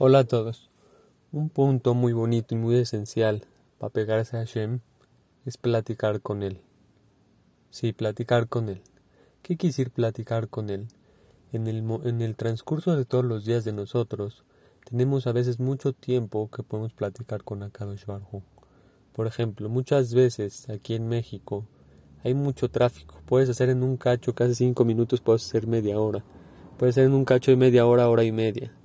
[0.00, 0.70] Hola a todos.
[1.32, 3.42] Un punto muy bonito y muy esencial
[3.78, 4.78] para pegarse a Hashem
[5.44, 6.60] es platicar con él.
[7.70, 8.80] Sí, platicar con él.
[9.42, 10.86] ¿Qué decir platicar con él?
[11.52, 14.44] En el, en el transcurso de todos los días de nosotros,
[14.88, 18.44] tenemos a veces mucho tiempo que podemos platicar con Akadosh Barhu.
[19.12, 21.66] Por ejemplo, muchas veces aquí en México
[22.22, 23.20] hay mucho tráfico.
[23.26, 26.22] Puedes hacer en un cacho casi cinco minutos, puedes hacer media hora.
[26.76, 28.77] Puedes hacer en un cacho de media hora, hora y media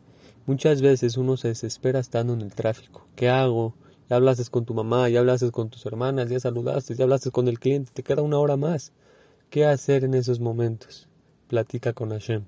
[0.45, 3.07] Muchas veces uno se desespera estando en el tráfico.
[3.15, 3.75] ¿Qué hago?
[4.09, 7.47] Ya hablaste con tu mamá, ya hablaste con tus hermanas, ya saludaste, ya hablaste con
[7.47, 8.91] el cliente, te queda una hora más.
[9.49, 11.07] ¿Qué hacer en esos momentos?
[11.48, 12.43] Platica con Hashem.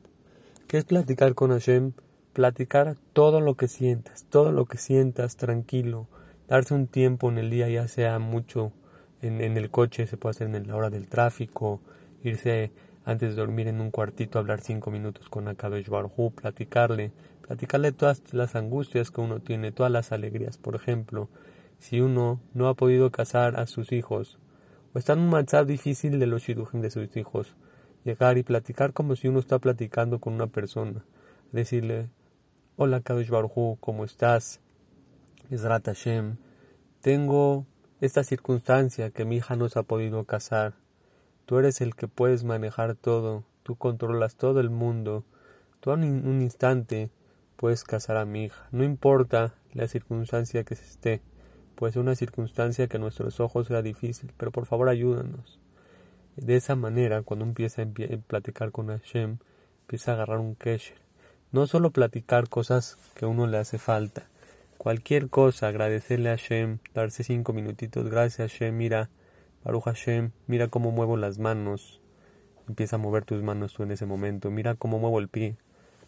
[0.67, 1.93] ¿Qué es platicar con Hashem?
[2.33, 6.07] Platicar todo lo que sientas, todo lo que sientas tranquilo.
[6.49, 8.73] Darse un tiempo en el día, ya sea mucho
[9.21, 11.79] en, en el coche, se puede hacer en la hora del tráfico,
[12.25, 12.71] irse
[13.05, 17.11] antes de dormir en un cuartito, hablar cinco minutos con Akadosh Baruj platicarle,
[17.45, 20.57] platicarle todas las angustias que uno tiene, todas las alegrías.
[20.57, 21.29] Por ejemplo,
[21.77, 24.39] si uno no ha podido casar a sus hijos,
[24.93, 27.55] o está en un WhatsApp difícil de los shidujim de sus hijos,
[28.03, 31.05] llegar y platicar como si uno está platicando con una persona,
[31.51, 32.09] decirle,
[32.75, 34.61] hola Kadosh Baruj ¿cómo estás?
[35.51, 36.37] Esrat Hashem,
[37.01, 37.67] tengo
[38.01, 40.73] esta circunstancia que mi hija no se ha podido casar,
[41.45, 45.23] Tú eres el que puedes manejar todo, tú controlas todo el mundo.
[45.79, 47.11] Tú en un instante
[47.55, 48.67] puedes casar a mi hija.
[48.71, 51.21] No importa la circunstancia que se esté.
[51.75, 55.59] Puede ser una circunstancia que a nuestros ojos sea difícil, pero por favor ayúdanos.
[56.35, 57.87] De esa manera, cuando empieza a
[58.27, 59.37] platicar con Hashem,
[59.81, 60.97] empieza a agarrar un kesher.
[61.51, 64.27] No solo platicar cosas que a uno le hace falta.
[64.77, 69.09] Cualquier cosa, agradecerle a Hashem, darse cinco minutitos, gracias Hashem, mira,
[69.65, 71.99] Baruch Hashem, mira cómo muevo las manos.
[72.67, 74.51] Empieza a mover tus manos tú en ese momento.
[74.51, 75.57] Mira cómo muevo el pie.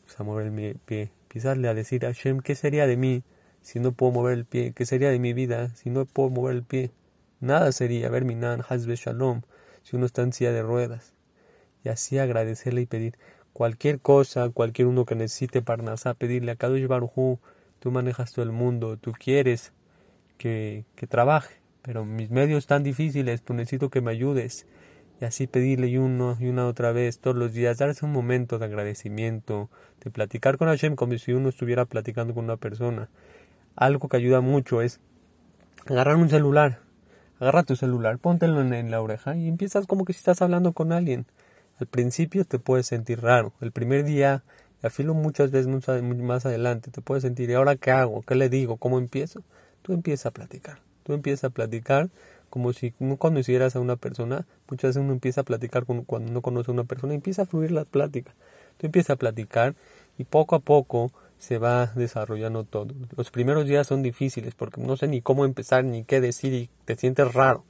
[0.01, 1.11] Empieza a mover el pie.
[1.23, 3.23] Empiezarle a decir Hashem, ¿qué sería de mí
[3.63, 4.73] si no puedo mover el pie?
[4.75, 6.91] ¿Qué sería de mi vida si no puedo mover el pie?
[7.39, 9.41] Nada sería, ver Minan, Hazbe Shalom,
[9.81, 11.15] si uno está en silla de ruedas.
[11.83, 13.17] Y así agradecerle y pedir
[13.53, 17.39] cualquier cosa, cualquier uno que necesite Parnasá, pedirle a Kadosh Baruj
[17.79, 19.73] tú manejas todo el mundo, tú quieres
[20.37, 24.67] que, que trabaje pero mis medios están difíciles, pues necesito que me ayudes.
[25.21, 28.59] Y así pedirle y uno y una otra vez todos los días, darse un momento
[28.59, 29.69] de agradecimiento,
[30.03, 33.07] de platicar con Hashem como si uno estuviera platicando con una persona.
[33.77, 34.99] Algo que ayuda mucho es
[35.85, 36.81] agarrar un celular,
[37.39, 40.91] agarra tu celular, póntelo en, la oreja y empiezas como que si estás hablando con
[40.91, 41.25] alguien.
[41.79, 44.43] Al principio te puedes sentir raro, el primer día,
[44.83, 48.23] y afilo muchas veces más adelante, te puedes sentir, ¿y ahora qué hago?
[48.23, 48.75] ¿Qué le digo?
[48.75, 49.41] ¿Cómo empiezo?
[49.83, 50.86] Tú empiezas a platicar.
[51.07, 52.09] Tú empiezas a platicar
[52.49, 54.45] como si no conocieras a una persona.
[54.69, 57.71] Muchas veces uno empieza a platicar cuando no conoce a una persona, empieza a fluir
[57.71, 58.35] la plática.
[58.77, 59.73] Tú empiezas a platicar
[60.17, 62.93] y poco a poco se va desarrollando todo.
[63.15, 66.69] Los primeros días son difíciles porque no sé ni cómo empezar ni qué decir y
[66.83, 67.63] te sientes raro.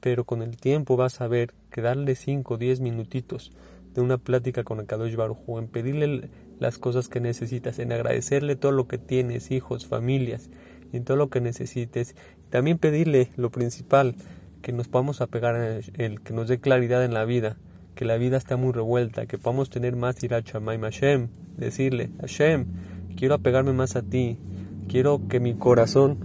[0.00, 3.52] Pero con el tiempo vas a ver que darle 5 o 10 minutitos
[3.94, 8.56] de una plática con el Kadosh Baruj en pedirle las cosas que necesitas, en agradecerle
[8.56, 10.50] todo lo que tienes, hijos, familias,
[10.96, 12.14] en todo lo que necesites.
[12.54, 14.14] También pedirle lo principal,
[14.62, 17.56] que nos podamos apegar a él, que nos dé claridad en la vida,
[17.96, 22.66] que la vida está muy revuelta, que podamos tener más iracha Hashem, decirle, Hashem,
[23.16, 24.38] quiero apegarme más a ti,
[24.86, 26.22] quiero que mi corazón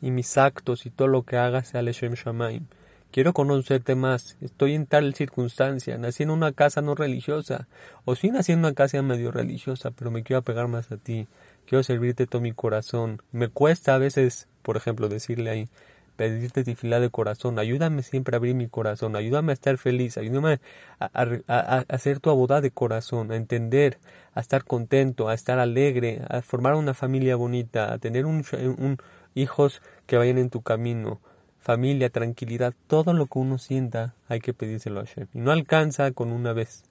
[0.00, 2.66] y mis actos y todo lo que haga sea Hashem Shamaim.
[3.10, 4.36] Quiero conocerte más.
[4.40, 5.98] Estoy en tal circunstancia.
[5.98, 7.66] Nací en una casa no religiosa.
[8.04, 11.26] O sí nací en una casa medio religiosa, pero me quiero apegar más a ti.
[11.66, 13.20] Quiero servirte todo mi corazón.
[13.32, 15.68] Me cuesta a veces, por ejemplo, decirle ahí,
[16.16, 17.58] pedirte tefilá de corazón.
[17.58, 19.16] Ayúdame siempre a abrir mi corazón.
[19.16, 20.18] Ayúdame a estar feliz.
[20.18, 20.60] Ayúdame
[20.98, 23.32] a, hacer tu abodá de corazón.
[23.32, 23.98] A entender,
[24.34, 28.44] a estar contento, a estar alegre, a formar una familia bonita, a tener un,
[28.78, 28.98] un
[29.34, 31.20] hijos que vayan en tu camino
[31.62, 35.28] familia, tranquilidad, todo lo que uno sienta hay que pedírselo a Hashem.
[35.32, 36.82] Y no alcanza con una vez,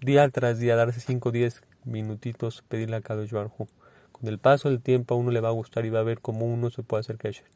[0.00, 3.66] día tras día, darse 5 o 10 minutitos, pedirle a Kadosh Baruj
[4.20, 6.20] Con el paso del tiempo a uno le va a gustar y va a ver
[6.20, 7.46] cómo uno se puede a Hashem.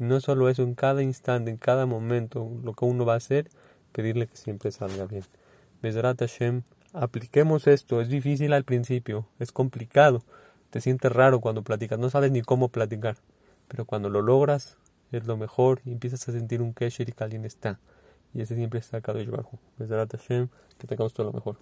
[0.00, 3.18] Y no solo eso, en cada instante, en cada momento, lo que uno va a
[3.18, 3.48] hacer,
[3.92, 5.22] pedirle que siempre salga bien.
[5.80, 6.62] Besrat Hashem,
[6.92, 10.24] apliquemos esto, es difícil al principio, es complicado,
[10.70, 13.16] te sientes raro cuando platicas, no sabes ni cómo platicar,
[13.68, 14.76] pero cuando lo logras,
[15.12, 17.78] es lo mejor y empiezas a sentir un kesher y que alguien está.
[18.34, 19.60] Y ese siempre está acá de Bajo.
[19.78, 20.48] Hashem,
[20.78, 21.58] que tengamos todo lo mejor.